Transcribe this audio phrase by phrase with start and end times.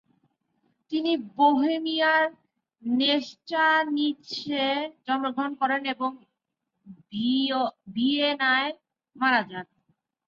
[0.91, 2.23] তিনি বোহেমিয়ার
[2.83, 4.67] নেচানিসে
[5.05, 6.09] জন্মগ্রহণ করেন এবং
[7.95, 8.71] ভিয়েনায়
[9.15, 9.65] মারা যান।